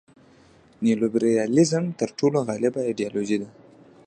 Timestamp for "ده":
3.41-3.49